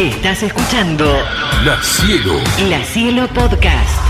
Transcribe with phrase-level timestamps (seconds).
[0.00, 1.04] Estás escuchando
[1.62, 2.38] La Cielo.
[2.70, 4.00] La Cielo Podcast.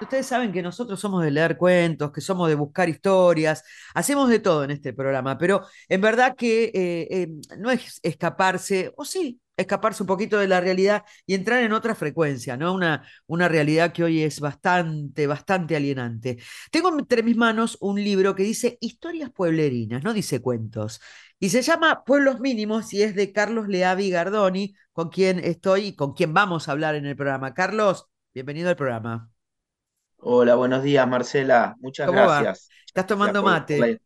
[0.00, 3.62] Ustedes saben que nosotros somos de leer cuentos, que somos de buscar historias,
[3.94, 8.92] hacemos de todo en este programa, pero en verdad que eh, eh, no es escaparse,
[8.96, 12.74] o sí, escaparse un poquito de la realidad y entrar en otra frecuencia, ¿no?
[12.74, 16.38] Una, una realidad que hoy es bastante, bastante alienante.
[16.72, 21.00] Tengo entre mis manos un libro que dice Historias pueblerinas, no dice cuentos,
[21.42, 25.96] y se llama Pueblos Mínimos y es de Carlos Leavi Gardoni, con quien estoy y
[25.96, 27.54] con quien vamos a hablar en el programa.
[27.54, 29.30] Carlos, bienvenido al programa.
[30.16, 31.76] Hola, buenos días, Marcela.
[31.80, 32.38] Muchas ¿Cómo va?
[32.38, 32.74] gracias.
[32.86, 34.00] ¿Estás tomando por, mate?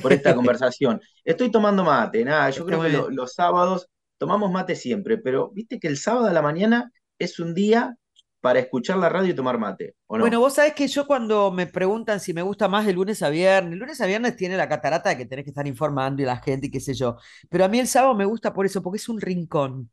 [0.00, 1.00] por esta conversación.
[1.24, 5.50] Estoy tomando mate, nada, yo Está creo que lo- los sábados tomamos mate siempre, pero
[5.52, 7.96] viste que el sábado a la mañana es un día
[8.44, 10.26] para escuchar la radio y tomar mate, ¿o no?
[10.26, 13.30] Bueno, vos sabés que yo cuando me preguntan si me gusta más de lunes a
[13.30, 16.24] viernes, el lunes a viernes tiene la catarata de que tenés que estar informando y
[16.24, 17.16] la gente y qué sé yo,
[17.50, 19.90] pero a mí el sábado me gusta por eso, porque es un rincón.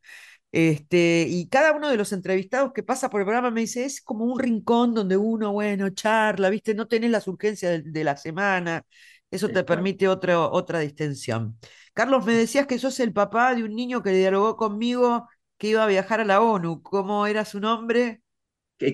[0.52, 4.02] Este, y cada uno de los entrevistados que pasa por el programa me dice, es
[4.02, 6.74] como un rincón donde uno, bueno, charla, ¿viste?
[6.74, 8.84] No tenés las urgencias de, de la semana,
[9.30, 11.58] eso te permite otro- otra distensión.
[11.94, 15.84] Carlos, me decías que sos el papá de un niño que dialogó conmigo que iba
[15.84, 16.82] a viajar a la ONU.
[16.82, 18.21] ¿Cómo era su nombre?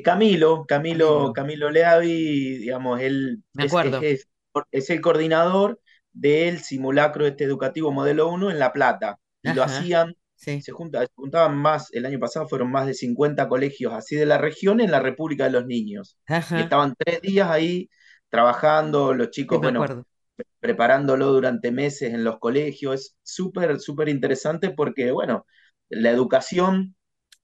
[0.02, 1.70] Camilo, Camilo, Camilo.
[1.70, 4.28] Leavi, digamos, él es, es-
[4.70, 5.80] es el coordinador
[6.12, 9.18] del simulacro este educativo modelo 1 en La Plata.
[9.42, 10.60] Y lo hacían Sí.
[10.62, 14.26] se, junta- se juntaban más, el año pasado fueron más de 50 colegios así de
[14.26, 16.16] la región en la República de los Niños.
[16.52, 17.88] Y estaban tres días ahí
[18.28, 19.90] trabajando, los chicos, bueno,
[20.60, 22.94] preparándolo durante meses en los colegios.
[22.94, 25.46] Es súper, súper interesante porque, bueno,
[25.88, 26.96] la educación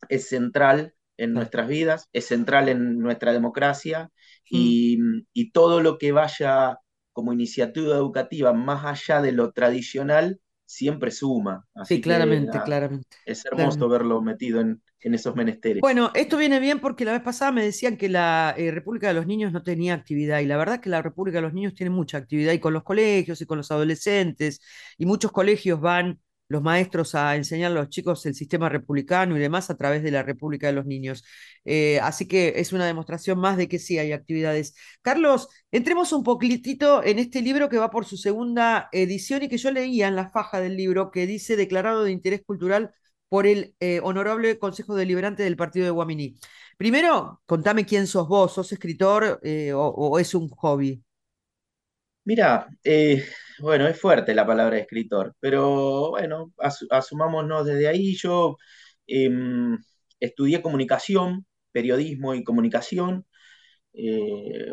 [0.09, 4.11] es central en nuestras vidas, es central en nuestra democracia
[4.53, 4.75] Mm.
[4.89, 4.99] y,
[5.33, 6.79] y todo lo que vaya
[7.13, 11.67] como iniciativa educativa más allá de lo tradicional siempre suma.
[11.75, 13.17] Así Sí, que claramente, claramente.
[13.25, 13.91] es hermoso claramente.
[13.91, 15.81] verlo metido en, en esos menesteres.
[15.81, 19.15] Bueno, esto viene bien porque la vez pasada me decían que la eh, República de
[19.15, 21.91] los Niños no tenía actividad y la verdad que la República de los Niños tiene
[21.91, 24.61] mucha actividad y con los colegios y con los adolescentes
[24.97, 29.41] y muchos colegios van los maestros a enseñar a los chicos el sistema republicano y
[29.41, 31.25] demás a través de la República de los Niños.
[31.65, 34.75] Eh, así que es una demostración más de que sí hay actividades.
[35.03, 39.59] Carlos, entremos un poquitito en este libro que va por su segunda edición y que
[39.59, 42.93] yo leía en la faja del libro que dice declarado de interés cultural
[43.29, 46.39] por el eh, honorable Consejo Deliberante del Partido de Guaminí.
[46.77, 51.03] Primero, contame quién sos vos, ¿sos escritor eh, o, o es un hobby?
[52.25, 52.69] Mira,
[53.61, 58.17] bueno, es fuerte la palabra escritor, pero bueno, asu- asumámonos desde ahí.
[58.17, 58.57] Yo
[59.07, 59.79] em,
[60.21, 63.27] estudié comunicación, periodismo y comunicación.
[63.95, 64.73] Eh,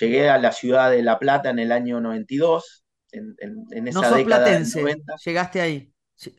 [0.00, 4.02] llegué a la ciudad de La Plata en el año 92, en, en- en No
[4.02, 5.18] esa sos década platense, 90.
[5.24, 5.92] llegaste ahí.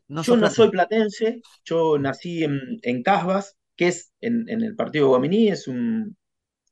[0.07, 1.43] No Yo no soy platense.
[1.65, 6.17] yo nací en, en Casbas, que es en, en el partido de Guaminí, es un,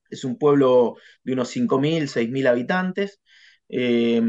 [0.09, 3.21] es un pueblo de unos 5.000, 6.000 habitantes,
[3.69, 4.21] eh,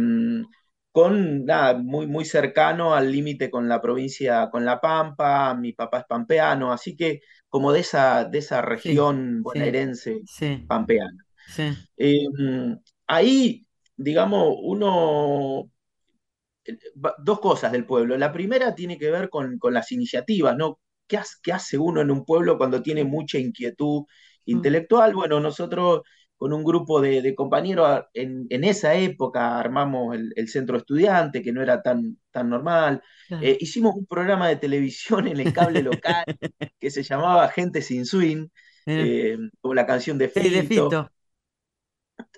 [0.92, 6.00] con nada, muy, muy cercano al límite con la provincia, con La Pampa, mi papá
[6.00, 11.26] es pampeano, así que como de esa, de esa región sí, bonaerense sí, pampeana.
[11.46, 11.76] sí.
[11.96, 12.26] Eh,
[13.08, 15.70] ahí, digamos, uno
[17.04, 18.16] va- dos cosas del pueblo.
[18.16, 20.80] La primera tiene que ver con, con las iniciativas, ¿no?
[21.06, 24.04] ¿Qué hace, qué hace uno en un pueblo cuando tiene mucha inquietud
[24.52, 25.14] Mm, intelectual?
[25.14, 26.02] Bueno, nosotros
[26.40, 31.42] con un grupo de, de compañeros en, en esa época armamos el, el centro estudiante,
[31.42, 33.02] que no era tan, tan normal.
[33.28, 33.40] claro.
[33.40, 36.24] Eh, hicimos un programa de televisión en el cable local
[36.80, 38.48] que se llamaba Gente sin Swing,
[38.94, 41.02] Eh, como la canción de sí, de Fito.
[41.02, 41.12] Fito.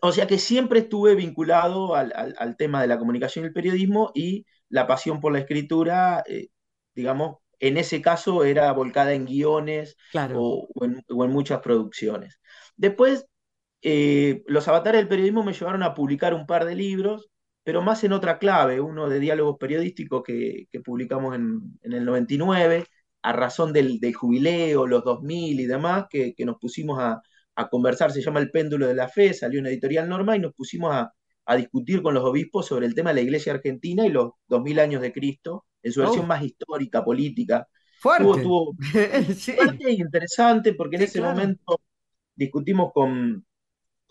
[0.03, 3.53] O sea que siempre estuve vinculado al, al- al tema de la comunicación y el
[3.55, 6.49] periodismo y la pasión por la escritura, eh,
[6.95, 10.37] digamos, en ese caso era volcada en guiones Claro.
[10.37, 12.41] o, o en, o en muchas producciones.
[12.77, 13.27] Después,
[13.83, 17.31] eh, los avatares del periodismo me llevaron a publicar un par de libros,
[17.65, 22.05] pero más en otra clave, uno de diálogos periodísticos que, que publicamos en, en el
[22.05, 22.85] 99,
[23.23, 27.21] a razón del, del jubileo, los 2000 y demás, que, que nos pusimos a,
[27.57, 30.55] a conversar, se llama El péndulo de la fe, salió una editorial norma y nos
[30.55, 31.13] pusimos a,
[31.47, 34.79] a discutir con los obispos sobre el tema de la iglesia argentina y los 2000
[34.81, 37.67] años de Cristo, en su versión Oh, más histórica, política.
[37.97, 38.29] Fuerte.
[38.33, 38.75] estuvo
[39.35, 41.23] Sí, fuerte e interesante porque en sí, ese claro.
[41.23, 41.81] momento
[42.35, 43.47] discutimos con,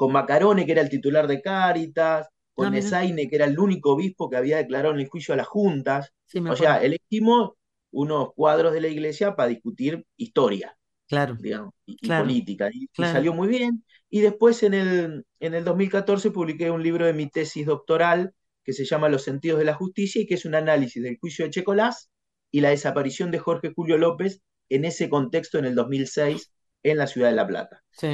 [0.01, 2.27] con Macarone, que era el titular de Cáritas,
[2.57, 2.79] Ah, con mira.
[2.81, 6.13] Nesaine, que era el único obispo que había declarado en el juicio a las juntas.
[6.27, 7.51] Sí, O sea, elegimos
[7.91, 10.77] unos cuadros de la iglesia para discutir historia
[11.07, 13.05] Claro, digamos, y, y claro, política, y, y claro.
[13.05, 13.83] salió muy bien.
[14.09, 18.33] Y después en el, en el 2014 publiqué un libro de mi tesis doctoral
[18.63, 21.45] que se llama Los sentidos de la justicia y que es un análisis del juicio
[21.45, 22.09] de Checolás
[22.51, 26.51] y la desaparición de Jorge Julio López en ese contexto en el 2006
[26.83, 27.83] en la ciudad de La Plata.
[27.91, 28.07] Sí.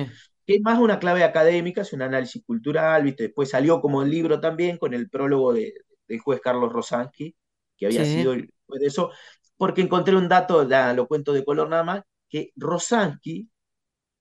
[0.48, 3.26] Que es más una clave académica, es un análisis cultural, ¿viste?
[3.26, 5.74] Después salió como el libro también con el prólogo de,
[6.10, 7.36] del juez Carlos Rosansky,
[7.78, 8.06] que había Sí.
[8.06, 9.12] sido el juez de eso,
[9.58, 13.50] porque encontré un dato, la- lo cuento de color nada más, que Rosansky,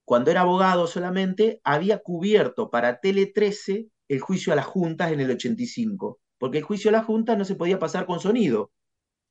[0.05, 5.20] cuando era abogado solamente, había cubierto para Tele 13 el juicio a las juntas en
[5.20, 8.73] el 85, porque el juicio a las juntas no se podía pasar con sonido.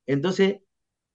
[0.06, 0.58] Entonces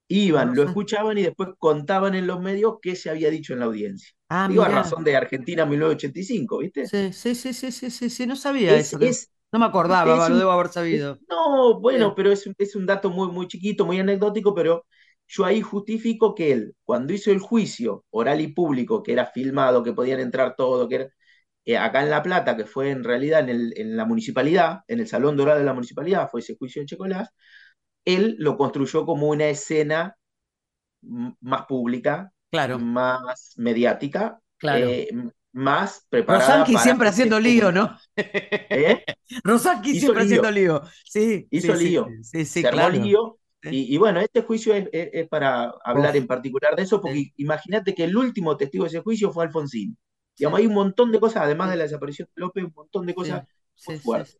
[0.08, 3.66] iban, lo escuchaban y después contaban en los medios qué se había dicho en la
[3.66, 4.10] audiencia.
[4.34, 6.90] Ah, Digo, a razón de Argentina 1985, ¿viste?
[6.90, 8.98] Sí, sí, sí, sí, sí, sí, sí, no sabía Es, eso.
[9.00, 11.20] es, No me acordaba, lo debo haber sabido.
[11.28, 12.16] no, bueno, Sí.
[12.16, 14.86] pero es, un- es un dato muy, muy chiquito, muy anecdótico, pero
[15.28, 19.82] yo ahí justifico que él, cuando hizo el juicio oral y público, que era filmado,
[19.82, 21.08] que podían entrar todo, que era
[21.66, 25.00] eh, acá en La Plata, que fue en realidad en, el- en la municipalidad, en
[25.00, 27.30] el Salón Dorado de la municipalidad, fue ese juicio en Checolás,
[28.06, 30.16] él lo construyó como una escena
[31.40, 34.86] más pública, Claro, más mediática, claro.
[34.86, 35.08] eh,
[35.52, 37.72] más preparada Rosanqui para siempre haciendo lío.
[37.72, 37.98] ¿no?
[38.16, 39.04] ¿Eh?
[39.42, 40.42] Rosanqui siempre lío.
[40.42, 40.82] haciendo lío.
[41.04, 42.06] Sí, Hizo sí, lío.
[42.22, 42.94] sí, sí, sí, se armó claro.
[42.98, 43.38] lío.
[43.64, 46.16] Y, y bueno, este juicio es, es- es para hablar Uf.
[46.16, 49.96] en particular de eso, porque imagínate que el último testigo de ese juicio fue Alfonsín.
[50.36, 50.36] Sí.
[50.38, 53.14] Digamos, hay un montón de cosas, además de la desaparición de López, un montón de
[53.14, 53.44] cosas
[53.86, 54.38] muy fuertes.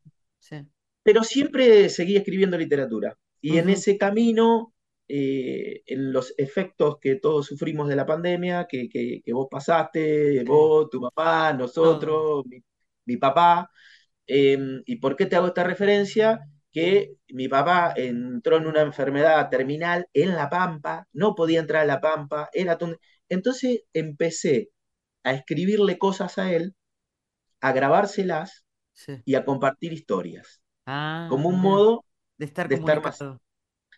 [1.03, 3.17] Pero siempre seguí escribiendo literatura.
[3.41, 4.73] Y en ese camino,
[5.09, 10.45] eh, en los efectos que todos sufrimos de la pandemia, que, que- que vos pasaste,
[10.45, 12.63] vos, tu mamá, nosotros, mi,
[13.07, 13.71] mi papá,
[14.27, 16.41] eh, ¿y por qué te hago esta referencia?
[16.73, 21.87] Que mi papá entró en una enfermedad terminal en La Pampa, no podía entrar a
[21.87, 22.99] La Pampa, era ton-
[23.29, 24.71] entonces empecé
[25.25, 26.75] a escribirle cosas a él,
[27.61, 28.65] a grabárselas
[28.95, 29.23] Sí.
[29.25, 32.05] y a compartir historias, Ah, como un modo
[32.39, 33.41] de estar de estar más comunicado,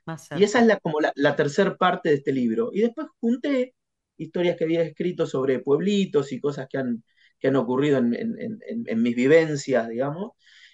[0.07, 2.71] más Y esa es la, como la, la tercera parte de este libro.
[2.73, 3.75] Y después junté
[4.17, 7.05] historias que había escrito sobre pueblitos y cosas que han,
[7.39, 10.33] que han ocurrido en, en- en- en- en mis vivencias, digamos.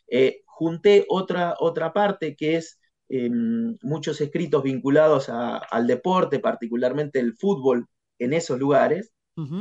[0.09, 2.79] Eh, junté otra, otra parte que es
[3.09, 3.29] eh,
[3.83, 7.87] muchos escritos vinculados a- al deporte, particularmente el fútbol,
[8.19, 9.13] en esos lugares,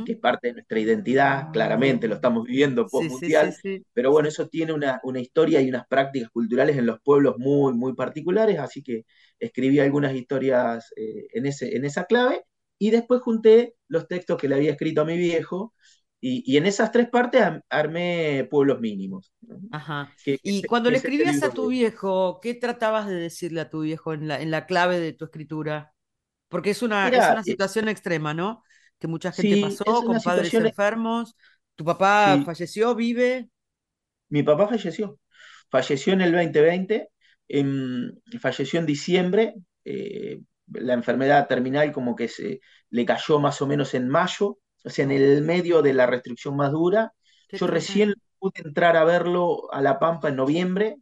[0.04, 3.52] Que es parte de nuestra identidad, claramente lo estamos viviendo Sí, sí, sí, post-mundial.
[3.52, 3.86] sí.
[3.92, 7.74] Pero bueno, eso tiene una, una historia y unas prácticas culturales en los pueblos muy,
[7.74, 9.04] muy particulares, así que
[9.38, 12.44] escribí algunas historias eh, en, ese, en esa clave
[12.78, 15.74] y después junté los textos que le había escrito a mi viejo
[16.20, 19.32] y, y en esas tres partes armé Pueblos Mínimos.
[19.42, 19.60] ¿no?
[19.70, 20.16] Ajá.
[20.24, 23.70] Que- Y cuando que le es escribías a tu viejo, ¿qué tratabas de decirle a
[23.70, 25.94] tu viejo en la, en la clave de tu escritura?
[26.48, 28.64] Porque es una, es una eh, situación extrema, ¿no?
[29.00, 31.36] Que mucha gente sí, pasó con padres situación, enfermos.
[31.76, 33.50] ¿Tu papá sí, falleció, vive?
[34.28, 35.18] mi papá falleció,
[35.70, 37.10] falleció en el 2020,
[37.48, 39.54] em, falleció en diciembre,
[39.84, 40.40] eh,
[40.72, 42.60] la enfermedad terminal como que se
[42.90, 46.56] le cayó más o menos en mayo, o sea, en el medio de la restricción
[46.56, 47.12] más dura.
[47.52, 50.96] Yo recién pude entrar a verlo a La Pampa en noviembre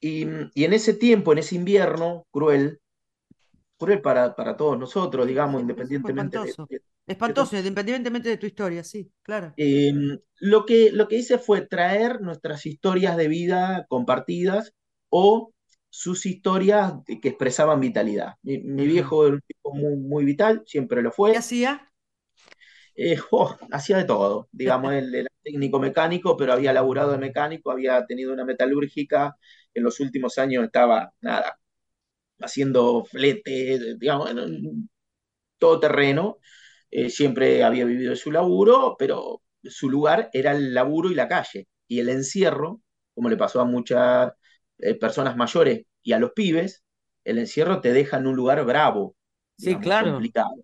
[0.00, 2.80] y, y en ese tiempo, en ese invierno cruel,
[3.78, 6.58] cruel para, para todos nosotros, digamos, independientemente de-
[7.08, 7.28] todo.
[7.28, 9.54] Espantoso, independientemente de tu historia, sí, claro.
[9.56, 9.92] Eh,
[10.40, 14.74] lo que, lo que hice fue traer nuestras historias de vida compartidas
[15.08, 15.52] o
[15.90, 18.34] sus historias que, expresaban vitalidad.
[18.42, 21.36] Mi, viejo era un tipo muy, muy vital, siempre lo ¿Qué fue.
[21.36, 21.90] hacía?
[22.94, 27.70] Eh, oh, hacía de todo, digamos, él era técnico mecánico, pero había laburado de mecánico,
[27.70, 29.36] había tenido una metalúrgica,
[29.72, 31.58] en los últimos años estaba, nada,
[32.40, 34.90] haciendo flete, digamos, en un
[35.58, 36.38] todoterreno,
[36.90, 41.28] eh, siempre había vivido de su laburo, pero su lugar era el laburo y la
[41.28, 42.80] calle, y el encierro,
[43.14, 44.32] como le pasó a muchas
[44.78, 46.84] eh, personas mayores y a los pibes,
[47.24, 49.16] el encierro te deja en un lugar bravo,
[49.56, 50.28] Sí, claro.
[50.28, 50.54] complicado.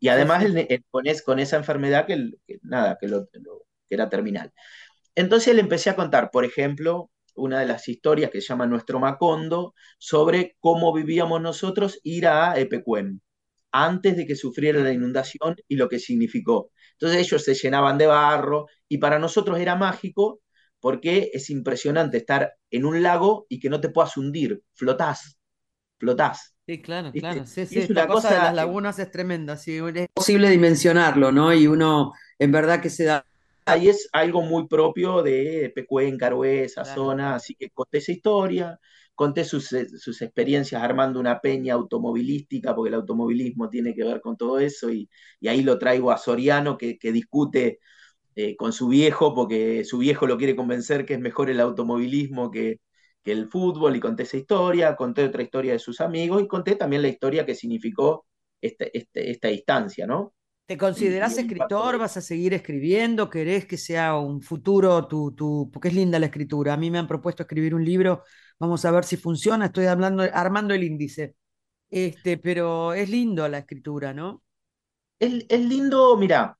[0.00, 0.44] Y además
[0.90, 4.52] con, es- con esa enfermedad que, que nada, que, lo- lo- que era terminal.
[5.14, 9.00] Entonces le empecé a contar, por ejemplo, una de las historias que se llama Nuestro
[9.00, 13.22] Macondo, sobre cómo vivíamos nosotros ir a Epecuén,
[13.74, 16.70] antes de que sufriera la inundación y lo que significó.
[16.92, 20.40] Entonces ellos se llenaban de barro y para nosotros era mágico
[20.80, 25.38] porque es impresionante estar en un lago y que no te puedas hundir, flotás,
[25.98, 26.54] flotás.
[26.66, 27.16] Sí, claro, ¿viste?
[27.16, 27.46] claro.
[27.46, 29.78] Sí, sí, es esta una cosa de cosa, las lagunas es tremenda, sí.
[29.94, 31.52] Es posible dimensionarlo, ¿no?
[31.54, 33.24] Y uno, en verdad que se da.
[33.66, 38.12] ahí es algo muy propio de Pecuén, Carué, esa Claro, zona, así que conté esa
[38.12, 38.78] historia,
[39.14, 44.20] conté sus, eh, sus experiencias armando una peña automovilística, porque el automovilismo tiene que ver
[44.20, 45.08] con todo eso, y,
[45.40, 47.78] y ahí lo traigo a Soriano, que, que discute
[48.34, 52.50] eh, con su viejo, porque su viejo lo quiere convencer que es mejor el automovilismo
[52.50, 52.80] que,
[53.22, 56.76] que el fútbol, y conté esa historia, conté otra historia de sus amigos, y conté
[56.76, 58.26] también la historia que significó
[58.60, 60.34] esta, este, esta distancia, ¿no?
[60.66, 61.98] ¿Te considerás escritor?
[61.98, 63.28] ¿Vas a seguir escribiendo?
[63.28, 65.70] ¿Querés que sea un futuro tu, tu...
[65.70, 66.72] Porque es linda la escritura.
[66.72, 68.22] A mí me han propuesto escribir un libro.
[68.58, 69.66] Vamos a ver si funciona.
[69.66, 71.36] Estoy hablando, armando el índice.
[71.90, 74.44] Este, pero es lindo la escritura, ¿no?
[75.18, 76.58] Es, lindo, mira,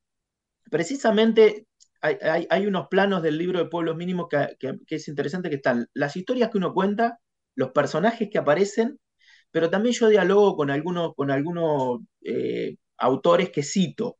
[0.71, 1.67] precisamente
[2.03, 5.89] hay, unos planos del libro de Pueblos Mínimos que, que- que es interesante que están
[5.95, 7.21] las historias que uno cuenta,
[7.57, 9.01] los personajes que aparecen,
[9.51, 14.19] pero también yo dialogo con algunos, con algunos eh, autores que cito,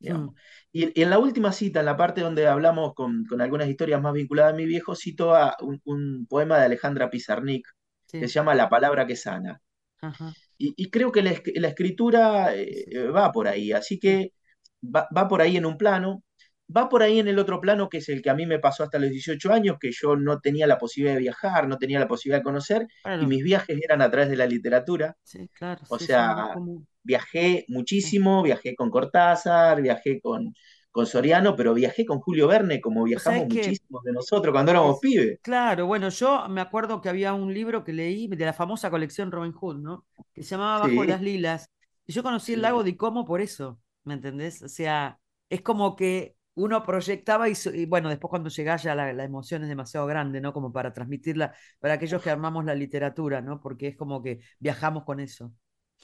[0.00, 0.26] digamos.
[0.26, 0.34] Mm,
[0.72, 4.00] Y, y en la última cita, en la parte donde hablamos con, con algunas historias
[4.02, 7.66] más vinculadas a mi viejo, cito a un, un poema de Alejandra Pizarnik
[8.18, 9.60] que se llama La palabra que sana.
[10.02, 13.98] ajá, Y, y creo que la, esc- la escritura eh, sí, va por ahí, así
[14.04, 14.20] sí.
[14.20, 14.32] que
[14.82, 16.24] va, va por ahí en un plano,
[16.74, 18.84] va por ahí en el otro plano, que es el que a mí me pasó
[18.84, 22.08] hasta los 18 años, que yo no tenía la posibilidad de viajar, no tenía la
[22.08, 22.86] posibilidad de conocer,
[23.18, 25.16] y mis viajes eran a través de la literatura.
[25.22, 26.58] sí, claro, O sí, sea.
[27.02, 30.54] Viajé muchísimo, viajé con Cortázar, viajé con,
[30.90, 34.72] con Soriano, pero viajé con Julio Verne, como ¿Vos sabés viajamos muchísimos de nosotros cuando
[34.72, 35.40] éramos es, pibes.
[35.42, 39.30] claro, bueno, yo me acuerdo que había un libro que leí de la famosa colección
[39.32, 40.06] Robin Hood, ¿no?
[40.34, 41.70] Que se llamaba Bajo las Sí, Lilas.
[42.06, 44.62] Y yo conocí el lago de Como por eso, ¿me entendés?
[44.62, 49.12] O sea, es como que uno proyectaba y, y bueno, después cuando llegás ya la,
[49.12, 50.52] la emoción es demasiado grande, ¿no?
[50.52, 53.60] Como para transmitirla para aquellos que armamos la literatura, ¿no?
[53.60, 55.52] Porque es como que viajamos con eso.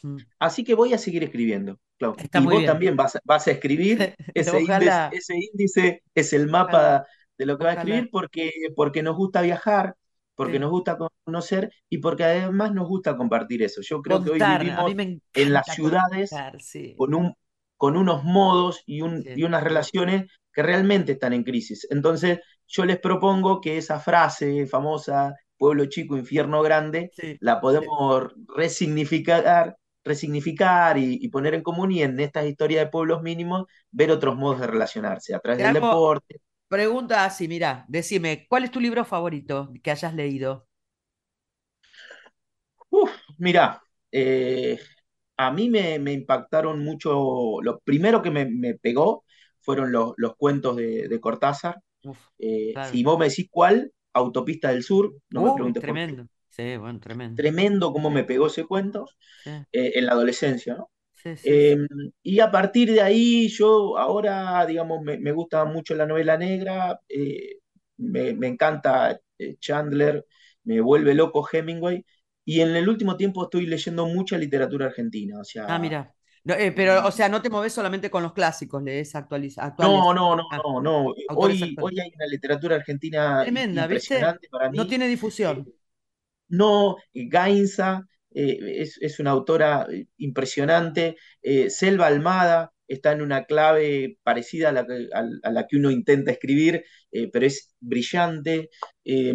[0.03, 0.17] Mm.
[0.39, 2.15] Así que voy a seguir escribiendo, Clau.
[2.17, 2.71] Está Y muy vos bien.
[2.73, 4.15] también vas, a- vas a escribir.
[4.35, 7.07] Ese índice, Ojalá, ese índice es el ojalá, mapa
[7.39, 9.95] de lo que va a escribir porque, porque nos gusta viajar,
[10.35, 10.61] porque Sí.
[10.61, 13.81] nos gusta conocer y porque además nos gusta compartir eso.
[13.83, 14.93] Yo creo que hoy vivimos
[15.35, 17.35] en las ciudades contar, sí, con un,
[17.77, 21.87] con unos modos y, un, y sí, unas relaciones que realmente están en crisis.
[21.91, 29.77] Entonces, yo les propongo que esa frase famosa, pueblo chico, infierno grande, la podemos resignificar,
[30.07, 34.37] resignificar y, y poner en común y en estas historias de pueblos mínimos ver otros
[34.37, 36.41] modos de relacionarse a través del deporte.
[36.69, 40.69] pregunta así, mira, decime, ¿cuál es tu libro favorito que hayas leído?
[42.91, 44.79] Uf, mirá, eh,
[45.37, 49.25] a mí me, me impactaron mucho, lo primero que me, me pegó
[49.61, 51.81] fueron los, los cuentos de, de Cortázar.
[52.03, 52.83] Uf, Eh, claro.
[52.83, 56.15] si vos me decís cuál, Autopista del Sur, no me Uh, preguntes por qué.
[56.57, 56.75] Tremendo.
[56.75, 57.43] Sí, bueno, tremendo.
[57.45, 59.07] Tremendo cómo me pegó ese cuento
[59.45, 60.91] Sí, eh, en la adolescencia, ¿no?
[61.15, 61.53] sí, sí.
[61.53, 61.77] Eh,
[62.23, 67.01] y a partir de ahí, yo ahora, digamos, me, me gusta mucho la novela negra,
[67.09, 67.59] eh,
[67.99, 70.27] me, me encanta eh, Chandler,
[70.65, 72.05] me vuelve loco Hemingway,
[72.45, 76.15] y en el último tiempo estoy leyendo mucha literatura argentina, o Ah, sea, mira.
[76.45, 80.05] No, eh, pero, o sea, no te moves solamente con los clásicos, lees actualiz- actuales.
[80.05, 81.15] no, no, no, Ah, no, no.
[81.35, 84.39] Hoy, hoy hay una literatura argentina Tremenda, ¿viste?
[84.41, 84.87] impresionante para No mí.
[84.87, 85.09] tiene
[85.45, 85.73] Eh, difusión.
[86.49, 91.17] No, Gainza eh, es, es una autora eh, impresionante.
[91.43, 95.77] Eh, Selva Almada está en una clave parecida a la que, a, a la que
[95.77, 98.71] uno intenta escribir, eh, pero es brillante.
[99.05, 99.35] Eh,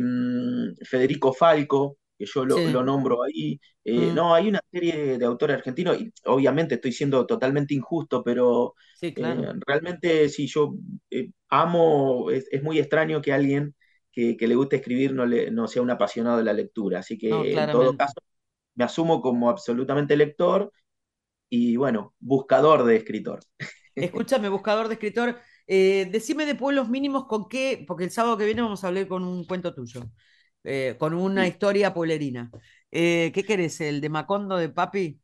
[0.83, 2.67] Federico Falco, que yo lo, Sí.
[2.69, 3.59] lo nombro ahí.
[3.83, 8.23] Eh, Mm, no, hay una serie de autores argentinos, y obviamente estoy siendo totalmente injusto,
[8.23, 10.75] pero sí, eh, realmente sí, yo
[11.09, 13.75] eh, amo, es, es muy extraño que alguien
[14.11, 16.99] que, que le guste escribir no, le, no sea un apasionado de la lectura.
[16.99, 18.15] Así No, que en todo caso
[18.75, 20.71] me asumo como absolutamente lector
[21.49, 23.41] y bueno, buscador de escritor.
[23.99, 28.45] Escúchame, buscador de escritor, eh, decime de pueblos mínimos con qué, porque el sábado que
[28.45, 30.09] viene vamos a hablar con un cuento tuyo,
[30.63, 32.51] eh, con una historia pueblerina.
[32.91, 33.79] Eh, ¿qué querés?
[33.81, 35.21] ¿El de Macondo de Papi?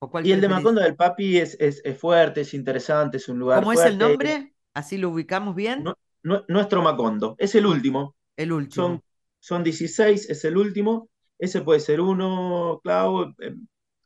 [0.00, 0.48] ¿O cuál y el de?
[0.48, 3.98] Macondo del Papi es, es, es fuerte, es interesante, es un lugar ¿Cómo es el
[3.98, 4.54] nombre?
[4.74, 5.84] Así lo ubicamos bien.
[5.84, 8.16] Nu- nuestro Macondo es el último.
[8.36, 9.02] El Son, último.
[9.40, 11.10] son 16, es el último.
[11.38, 13.34] Ese puede ser uno, Clau.
[13.40, 13.54] Eh,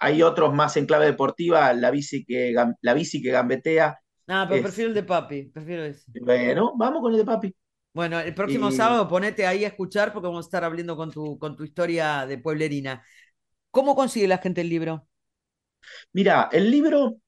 [0.00, 3.98] Hay otros más en clave deportiva, la bici que, la bici que gambetea.
[4.28, 6.06] Ah, pero Es, prefiero el de Papi, prefiero ese.
[6.20, 7.54] bueno, vamos con el de Papi.
[7.92, 11.10] Bueno, el próximo Y sábado ponete ahí a escuchar porque vamos a estar hablando con
[11.10, 13.02] tu, con tu historia de pueblerina.
[13.70, 15.08] ¿Cómo consigue la gente el libro?
[16.12, 17.18] mira, el libro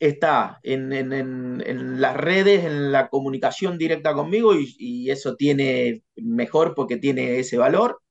[0.00, 5.36] está en, en- en- en las redes, en la comunicación directa conmigo y, y eso
[5.36, 8.02] tiene mejor porque tiene ese valor.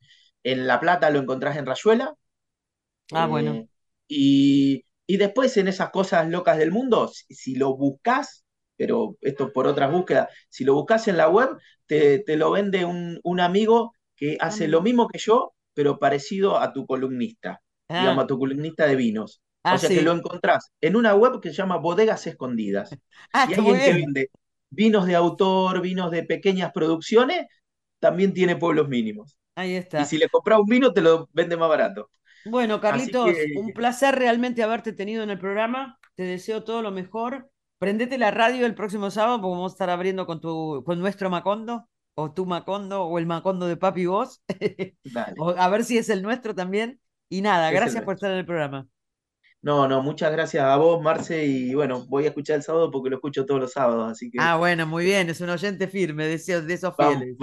[0.44, 2.16] En La Plata lo encontrás en Rayuela.
[3.14, 3.60] Ah, bueno.
[3.60, 3.68] eh,
[4.08, 8.46] y, y después en esas cosas locas del mundo, si, si lo buscas,
[8.78, 11.50] pero esto por otras búsquedas, si lo buscas en la web,
[11.86, 14.68] te, te lo vende un, un amigo que Ah, hace mira.
[14.68, 17.62] lo mismo que yo, pero parecido a tu columnista,
[17.96, 19.42] digamos, Ah, a tu columnista de vinos.
[19.62, 22.90] O ah, sea que lo encontrás en una web que se llama Bodegas Escondidas.
[23.34, 24.32] Ah, Y alguien que vende
[24.70, 27.46] vinos de autor, vinos de pequeñas producciones,
[28.00, 29.38] también tiene pueblos mínimos.
[29.56, 30.06] Ahí Y está.
[30.06, 32.10] si le compras un vino, te lo vende más barato.
[32.46, 36.00] Bueno, Carlitos, un placer realmente haberte tenido en el programa.
[36.16, 37.50] Te deseo todo lo mejor.
[37.78, 41.30] Prendete la radio el próximo sábado porque vamos a estar abriendo con, tu, con nuestro
[41.30, 44.42] Macondo, o tu Macondo, o el Macondo de Papi Vos.
[45.58, 47.00] a ver si es el nuestro también.
[47.30, 48.88] Y nada, gracias por estar en el programa.
[49.62, 53.10] No, no, muchas gracias a vos, Marce, y bueno, voy a escuchar el sábado porque
[53.10, 54.38] lo escucho todos los sábados, así que...
[54.40, 57.36] Ah, bueno, muy bien, es un oyente firme de esos, de esos fieles.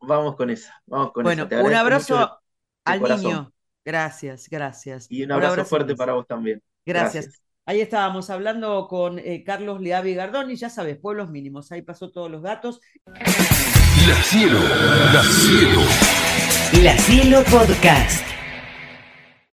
[0.00, 2.40] vamos con esa, vamos con bueno, un abrazo
[2.84, 3.52] al niño.
[3.84, 5.06] Gracias, gracias.
[5.10, 6.62] Y un abrazo, fuerte para vos también.
[6.86, 7.40] Gracias.
[7.66, 12.30] Ahí estábamos hablando con eh, Carlos Leavi Gardoni, ya sabes, pueblos mínimos, ahí pasó todos
[12.30, 12.80] los datos.
[13.06, 14.58] La Cielo,
[15.12, 15.80] La Cielo.
[16.82, 18.27] La Cielo Podcast.